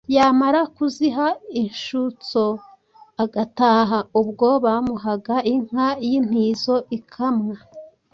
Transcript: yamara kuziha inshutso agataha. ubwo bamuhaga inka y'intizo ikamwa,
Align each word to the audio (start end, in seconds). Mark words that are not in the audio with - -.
yamara 0.15 0.61
kuziha 0.75 1.27
inshutso 1.61 2.43
agataha. 3.23 3.99
ubwo 4.21 4.47
bamuhaga 4.63 5.35
inka 5.53 5.87
y'intizo 6.07 6.75
ikamwa, 6.97 7.55